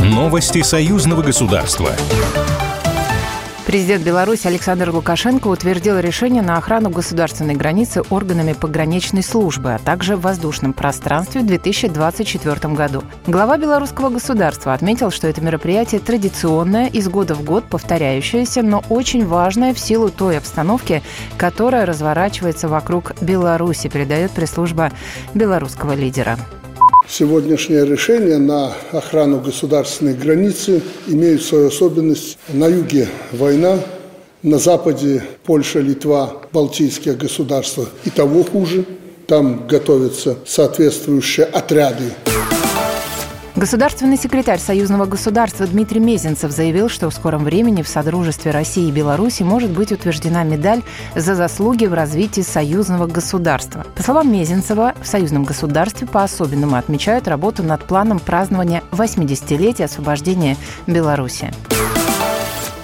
Новости 0.00 0.62
союзного 0.62 1.22
государства. 1.22 1.90
Президент 3.66 4.04
Беларуси 4.04 4.46
Александр 4.46 4.90
Лукашенко 4.90 5.48
утвердил 5.48 5.98
решение 5.98 6.40
на 6.40 6.56
охрану 6.56 6.88
государственной 6.88 7.56
границы 7.56 8.02
органами 8.10 8.52
пограничной 8.52 9.24
службы, 9.24 9.74
а 9.74 9.78
также 9.78 10.16
в 10.16 10.20
воздушном 10.20 10.72
пространстве 10.72 11.40
в 11.40 11.46
2024 11.46 12.74
году. 12.74 13.02
Глава 13.26 13.58
белорусского 13.58 14.08
государства 14.08 14.72
отметил, 14.72 15.10
что 15.10 15.26
это 15.26 15.40
мероприятие 15.40 16.00
традиционное, 16.00 16.86
из 16.86 17.08
года 17.08 17.34
в 17.34 17.42
год 17.42 17.64
повторяющееся, 17.64 18.62
но 18.62 18.84
очень 18.88 19.26
важное 19.26 19.74
в 19.74 19.80
силу 19.80 20.10
той 20.10 20.38
обстановки, 20.38 21.02
которая 21.36 21.86
разворачивается 21.86 22.68
вокруг 22.68 23.20
Беларуси, 23.20 23.88
передает 23.88 24.30
пресс-служба 24.30 24.92
белорусского 25.34 25.94
лидера. 25.94 26.38
Сегодняшнее 27.08 27.86
решение 27.86 28.38
на 28.38 28.72
охрану 28.90 29.40
государственной 29.40 30.14
границы 30.14 30.82
имеет 31.06 31.42
свою 31.42 31.68
особенность. 31.68 32.36
На 32.48 32.66
юге 32.66 33.08
война, 33.30 33.78
на 34.42 34.58
западе 34.58 35.22
Польша, 35.44 35.78
Литва, 35.78 36.32
Балтийские 36.52 37.14
государства 37.14 37.86
и 38.04 38.10
того 38.10 38.42
хуже. 38.42 38.84
Там 39.28 39.66
готовятся 39.68 40.36
соответствующие 40.44 41.46
отряды 41.46 42.12
Государственный 43.56 44.18
секретарь 44.18 44.58
Союзного 44.58 45.06
государства 45.06 45.66
Дмитрий 45.66 45.98
Мезенцев 45.98 46.50
заявил, 46.52 46.90
что 46.90 47.08
в 47.08 47.14
скором 47.14 47.42
времени 47.42 47.80
в 47.80 47.88
Содружестве 47.88 48.50
России 48.50 48.88
и 48.88 48.92
Беларуси 48.92 49.44
может 49.44 49.70
быть 49.70 49.92
утверждена 49.92 50.44
медаль 50.44 50.82
за 51.14 51.34
заслуги 51.34 51.86
в 51.86 51.94
развитии 51.94 52.42
союзного 52.42 53.06
государства. 53.06 53.86
По 53.96 54.02
словам 54.02 54.30
Мезенцева, 54.30 54.94
в 55.00 55.06
союзном 55.06 55.44
государстве 55.44 56.06
по-особенному 56.06 56.76
отмечают 56.76 57.28
работу 57.28 57.62
над 57.62 57.82
планом 57.84 58.18
празднования 58.18 58.82
80-летия 58.92 59.86
освобождения 59.86 60.58
Беларуси. 60.86 61.50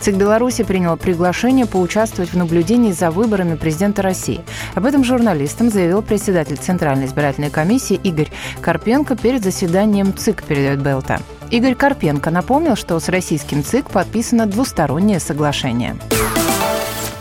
ЦИК 0.00 0.14
Беларуси 0.14 0.64
принял 0.64 0.96
приглашение 0.96 1.66
поучаствовать 1.66 2.32
в 2.32 2.36
наблюдении 2.36 2.92
за 2.92 3.10
выборами 3.10 3.56
президента 3.56 4.02
России. 4.02 4.40
Об 4.74 4.86
этом 4.86 5.04
журналистам 5.04 5.70
заявил 5.70 6.02
председатель 6.02 6.56
Центральной 6.56 7.06
избирательной 7.06 7.50
комиссии 7.50 8.00
Игорь 8.02 8.30
Карпенко 8.60 9.16
перед 9.16 9.42
заседанием 9.42 10.16
ЦИК, 10.16 10.44
передает 10.44 10.82
БЛТ. 10.82 11.20
Игорь 11.50 11.74
Карпенко 11.74 12.30
напомнил, 12.30 12.76
что 12.76 12.98
с 13.00 13.08
российским 13.08 13.64
ЦИК 13.64 13.90
подписано 13.90 14.46
двустороннее 14.46 15.18
соглашение. 15.18 15.96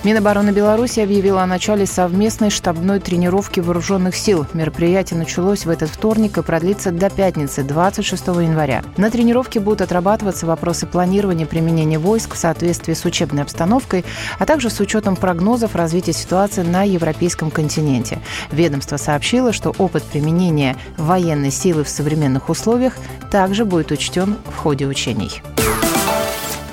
Минобороны 0.08 0.52
Беларуси 0.52 1.02
объявила 1.02 1.44
о 1.44 1.46
начале 1.46 1.86
совместной 1.86 2.50
штабной 2.50 3.02
тренировки 3.02 3.60
вооруженных 3.60 4.16
сил. 4.16 4.46
Мероприятие 4.54 5.20
началось 5.20 5.66
в 5.66 5.70
этот 5.70 5.90
вторник 5.90 6.38
и 6.38 6.42
продлится 6.42 6.92
до 6.92 7.10
пятницы, 7.10 7.62
26 7.62 8.28
января. 8.28 8.86
На 8.96 9.12
тренировке 9.12 9.60
будут 9.60 9.82
отрабатываться 9.82 10.46
вопросы 10.46 10.88
планирования 10.88 11.46
применения 11.46 12.00
войск 12.00 12.36
в 12.36 12.38
соответствии 12.38 12.94
с 12.94 13.04
учебной 13.04 13.44
обстановкой, 13.44 14.06
а 14.40 14.46
также 14.46 14.70
с 14.70 14.80
учетом 14.80 15.18
прогнозов 15.18 15.76
развития 15.76 16.14
ситуации 16.14 16.62
на 16.62 16.84
европейском 16.84 17.52
континенте. 17.52 18.20
Ведомство 18.50 18.96
сообщило, 18.96 19.52
что 19.52 19.76
опыт 19.78 20.04
применения 20.04 20.78
военной 20.96 21.52
силы 21.52 21.84
в 21.84 21.90
современных 21.90 22.48
условиях 22.48 22.94
также 23.30 23.66
будет 23.66 23.92
учтен 23.92 24.38
в 24.46 24.56
ходе 24.56 24.86
учений. 24.86 25.42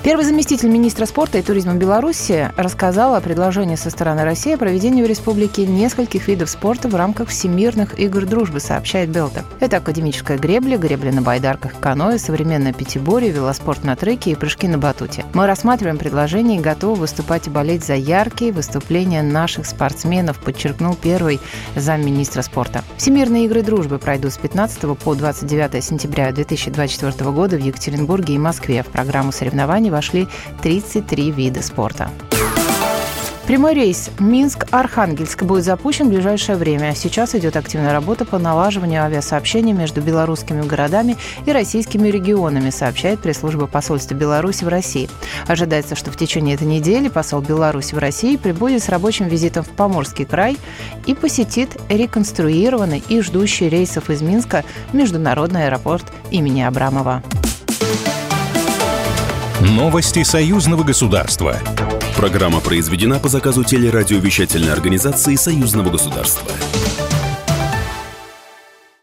Первый 0.05 0.23
заместитель 0.23 0.69
министра 0.69 1.07
спорта 1.07 1.39
и 1.39 1.41
туризма 1.41 1.73
Беларуси 1.73 2.51
рассказал 2.57 3.15
о 3.15 3.21
предложении 3.21 3.73
со 3.73 3.89
стороны 3.89 4.23
России 4.23 4.53
о 4.53 4.57
проведении 4.59 5.01
в 5.01 5.07
республике 5.07 5.65
нескольких 5.65 6.27
видов 6.27 6.51
спорта 6.51 6.87
в 6.87 6.93
рамках 6.93 7.29
Всемирных 7.29 7.99
игр 7.99 8.27
дружбы, 8.27 8.59
сообщает 8.59 9.09
Белта. 9.09 9.45
Это 9.59 9.77
академическая 9.77 10.37
гребля, 10.37 10.77
гребля 10.77 11.11
на 11.11 11.23
байдарках, 11.23 11.79
каноэ, 11.79 12.19
современное 12.19 12.71
пятиборье, 12.71 13.31
велоспорт 13.31 13.83
на 13.83 13.95
треке 13.95 14.29
и 14.29 14.35
прыжки 14.35 14.67
на 14.67 14.77
батуте. 14.77 15.25
Мы 15.33 15.47
рассматриваем 15.47 15.97
предложение 15.97 16.59
и 16.59 16.63
готовы 16.63 16.97
выступать 16.97 17.47
и 17.47 17.49
болеть 17.49 17.83
за 17.83 17.95
яркие 17.95 18.51
выступления 18.51 19.23
наших 19.23 19.65
спортсменов, 19.65 20.37
подчеркнул 20.37 20.93
первый 20.93 21.39
замминистра 21.75 22.43
спорта. 22.43 22.83
Всемирные 22.97 23.45
игры 23.45 23.63
дружбы 23.63 23.97
пройдут 23.97 24.33
с 24.33 24.37
15 24.37 24.99
по 24.99 25.15
29 25.15 25.83
сентября 25.83 26.31
2024 26.31 27.31
года 27.31 27.55
в 27.57 27.59
Екатеринбурге 27.59 28.35
и 28.35 28.37
Москве. 28.37 28.83
В 28.83 28.91
программу 28.91 29.31
соревнований 29.31 29.94
вошли 29.95 30.27
33 30.61 31.31
вида 31.31 31.63
спорта. 31.63 32.11
Прямой 33.47 33.75
рейс 33.75 34.09
Минск-Архангельск 34.17 35.43
будет 35.43 35.65
запущен 35.65 36.07
в 36.07 36.09
ближайшее 36.09 36.57
время. 36.57 36.95
Сейчас 36.95 37.35
идет 37.35 37.55
активная 37.55 37.93
работа 37.93 38.25
по 38.25 38.39
налаживанию 38.39 39.03
авиасообщений 39.03 39.71
между 39.71 40.01
белорусскими 40.01 40.63
городами 40.63 41.15
и 41.45 41.51
российскими 41.51 42.07
регионами, 42.07 42.71
сообщает 42.71 43.19
пресс-служба 43.19 43.67
посольства 43.67 44.15
Беларуси 44.15 44.63
в 44.63 44.67
России. 44.67 45.11
Ожидается, 45.45 45.95
что 45.95 46.09
в 46.09 46.17
течение 46.17 46.55
этой 46.55 46.65
недели 46.65 47.07
посол 47.07 47.41
Беларуси 47.41 47.93
в 47.93 47.99
России 47.99 48.35
прибудет 48.35 48.81
с 48.81 48.89
рабочим 48.89 49.27
визитом 49.27 49.63
в 49.63 49.69
Поморский 49.69 50.25
край 50.25 50.57
и 51.05 51.13
посетит 51.13 51.77
реконструированный 51.87 53.03
и 53.07 53.21
ждущий 53.21 53.69
рейсов 53.69 54.09
из 54.09 54.23
Минска 54.23 54.65
международный 54.91 55.67
аэропорт 55.67 56.11
имени 56.31 56.61
Абрамова. 56.61 57.21
Новости 59.65 60.21
союзного 60.21 60.83
государства. 60.83 61.59
Программа 62.15 62.59
произведена 62.59 63.17
по 63.19 63.29
заказу 63.29 63.63
телерадиовещательной 63.63 64.71
организации 64.71 65.33
союзного 65.33 65.89
государства. 65.89 66.51